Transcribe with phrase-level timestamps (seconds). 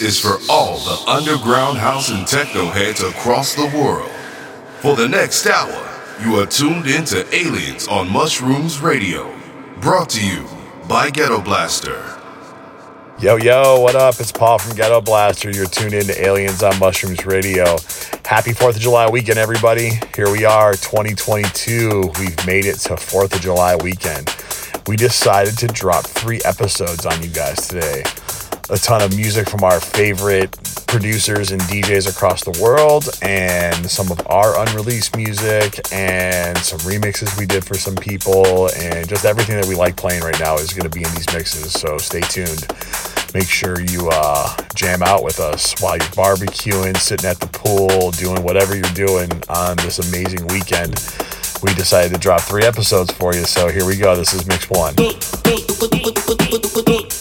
[0.00, 4.10] Is for all the underground house and techno heads across the world.
[4.78, 5.86] For the next hour,
[6.24, 9.30] you are tuned into Aliens on Mushrooms Radio.
[9.82, 10.46] Brought to you
[10.88, 12.18] by Gettoblaster.
[13.20, 14.18] Yo, yo, what up?
[14.18, 15.54] It's Paul from Gettoblaster.
[15.54, 17.76] You're tuned in to Aliens on Mushrooms Radio.
[18.24, 19.90] Happy 4th of July weekend, everybody.
[20.16, 22.10] Here we are, 2022.
[22.18, 24.34] We've made it to 4th of July weekend.
[24.86, 28.02] We decided to drop three episodes on you guys today.
[28.70, 30.52] A ton of music from our favorite
[30.86, 37.36] producers and DJs across the world, and some of our unreleased music, and some remixes
[37.38, 40.72] we did for some people, and just everything that we like playing right now is
[40.72, 41.72] going to be in these mixes.
[41.72, 42.66] So stay tuned
[43.34, 48.10] make sure you uh, jam out with us while you're barbecuing, sitting at the pool,
[48.12, 50.94] doing whatever you're doing on this amazing weekend.
[51.62, 54.16] We decided to drop three episodes for you, so here we go.
[54.16, 54.94] This is Mix One.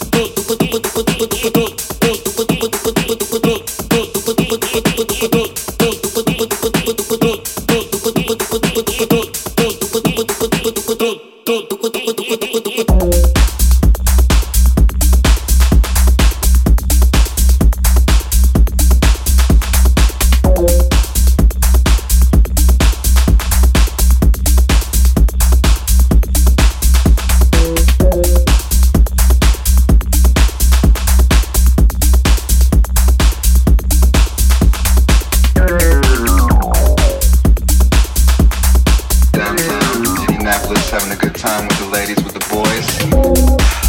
[41.20, 43.89] good time with the ladies, with the boys.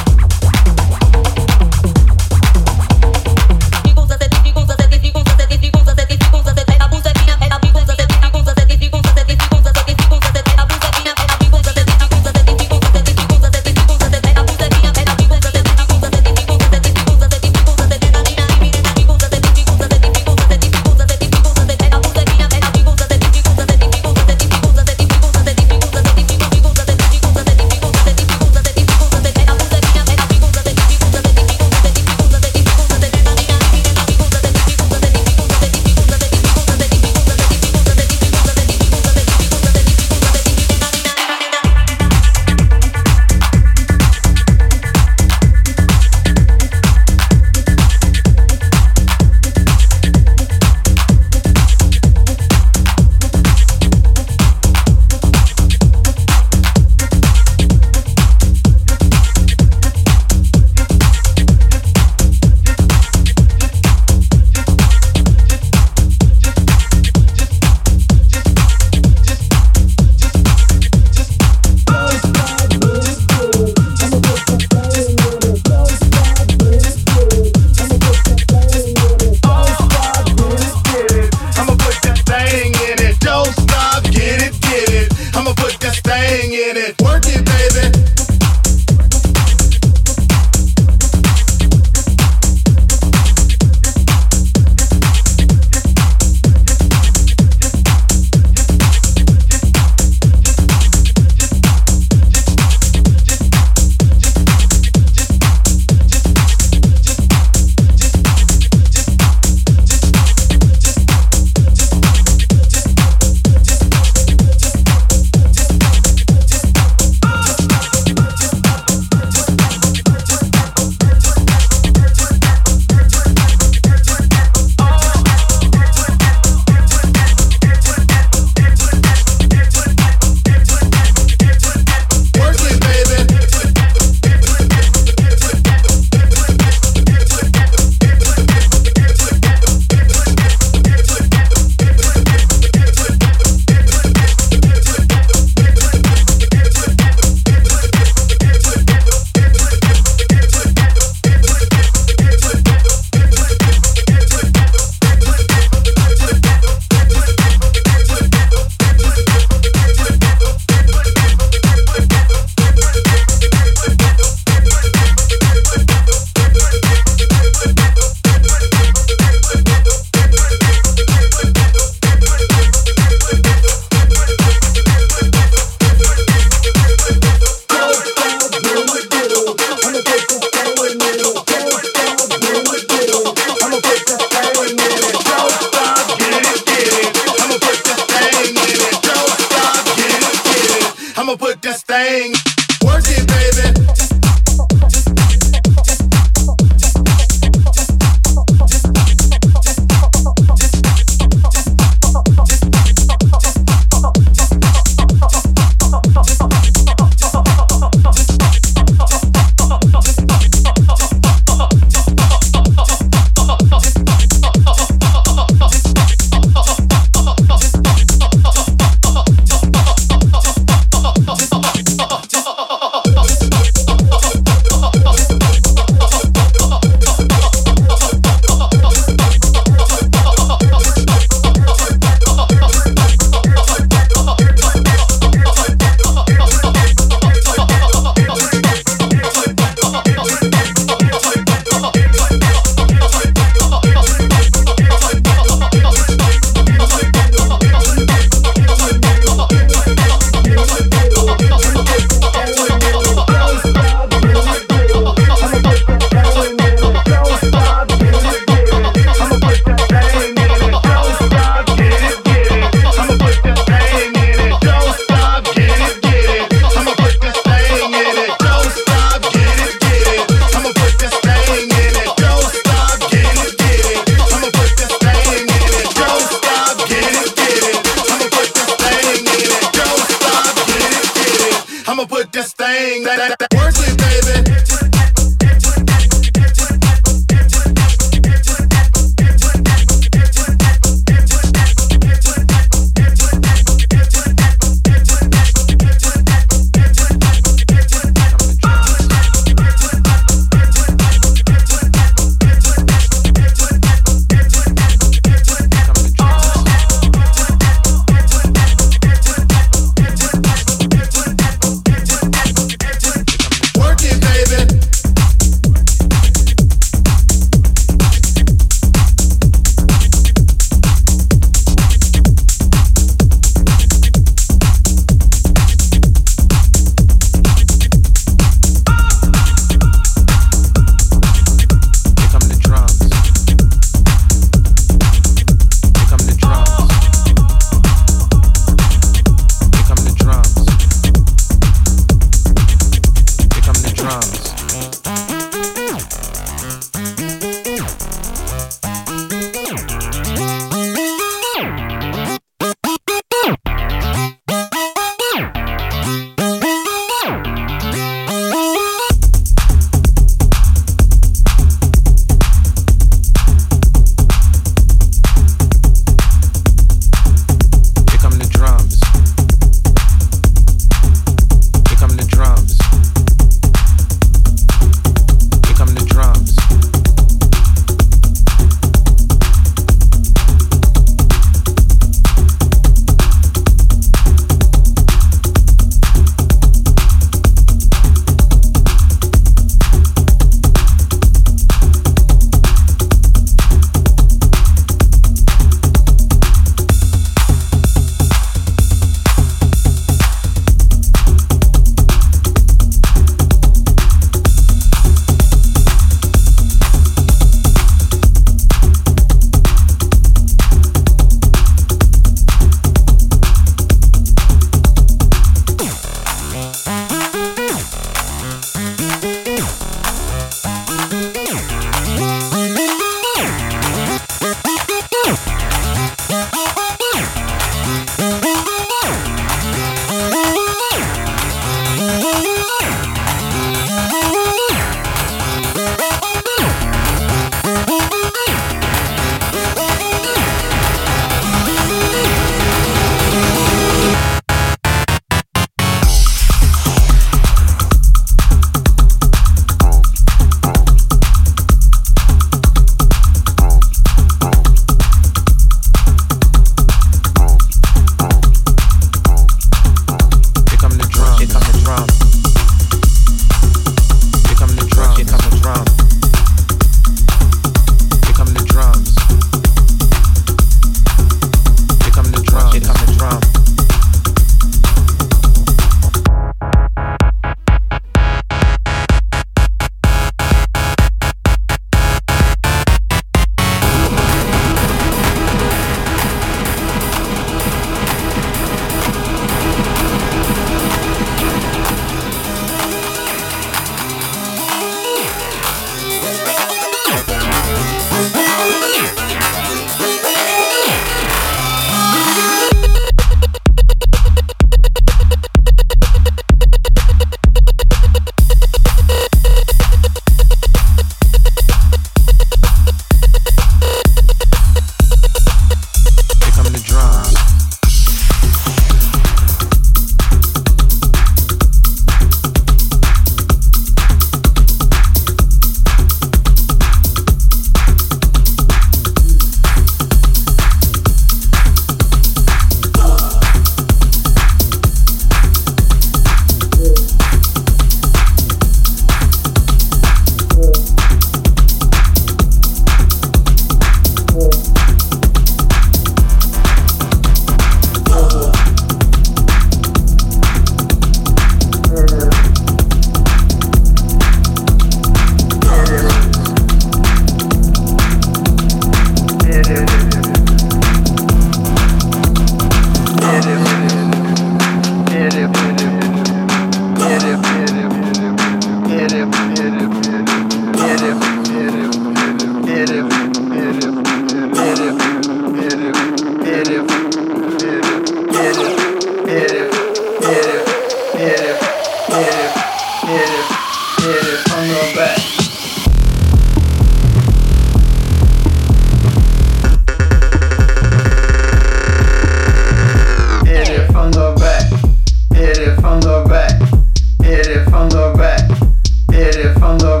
[599.63, 600.00] I love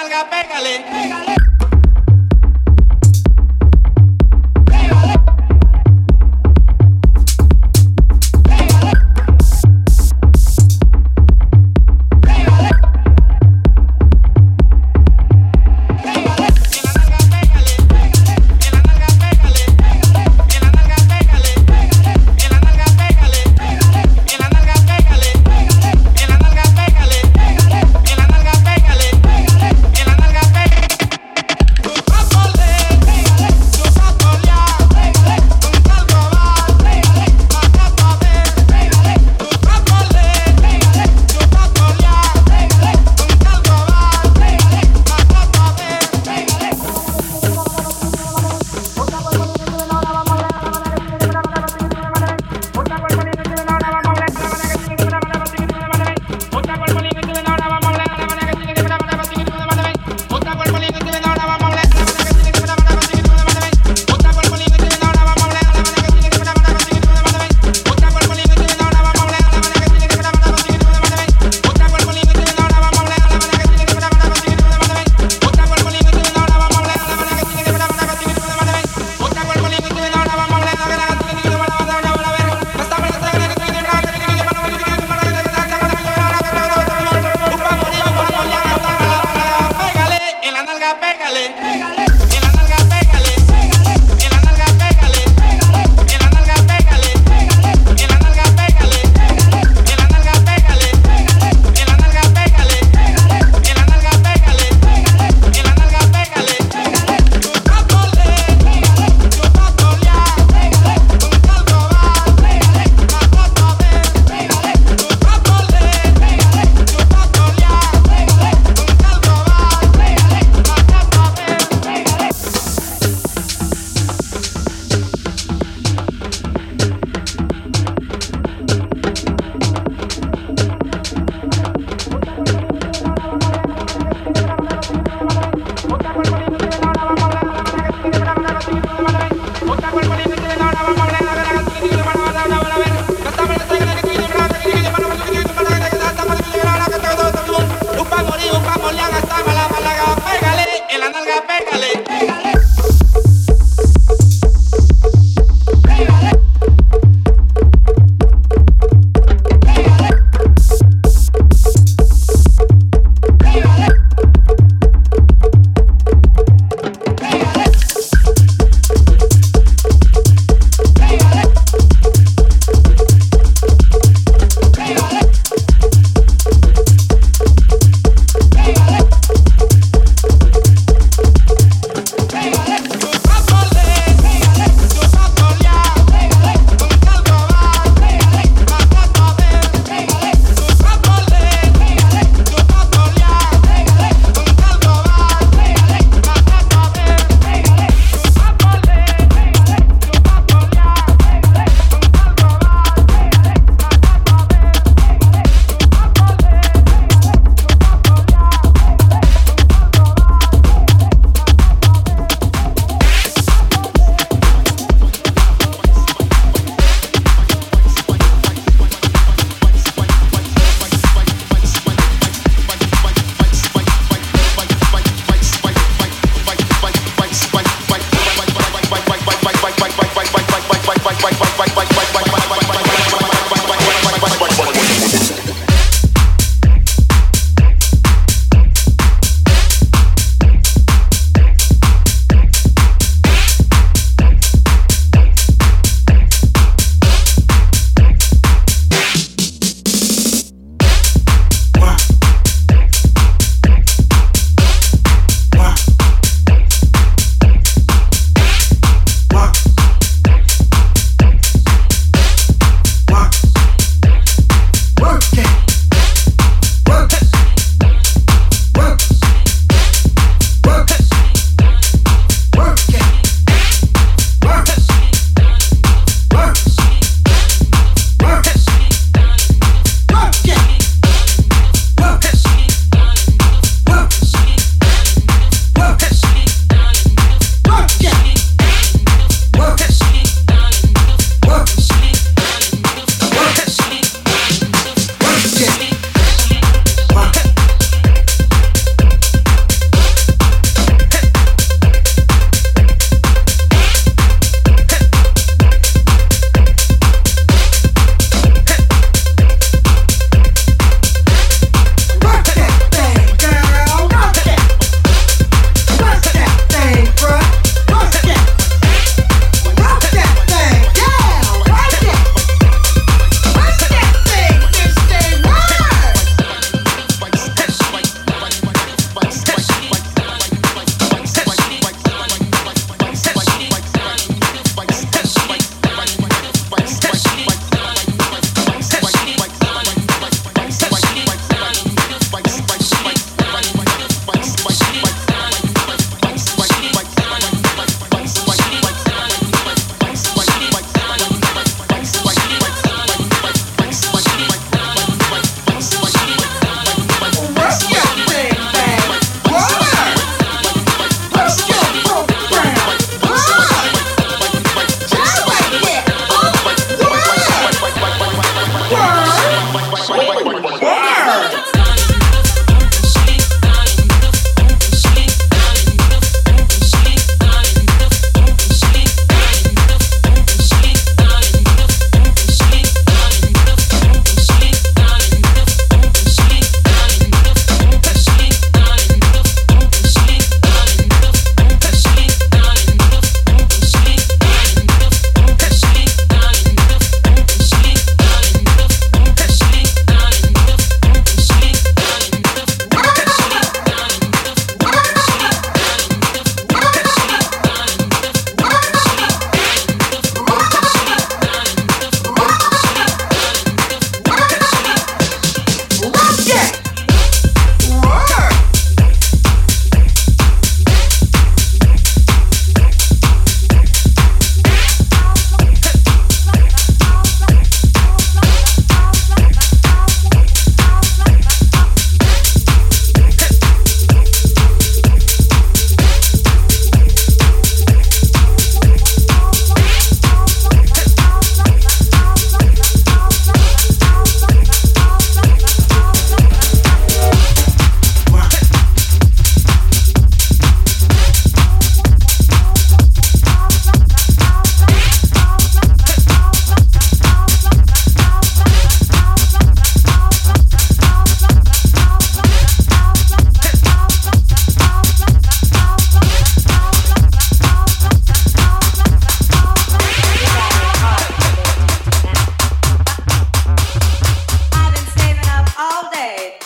[0.00, 0.84] nalga, pégale.
[0.90, 1.39] pégale.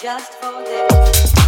[0.05, 1.44] just for this.